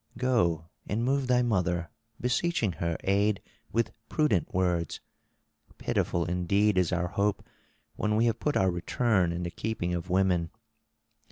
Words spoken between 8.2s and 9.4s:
have put our return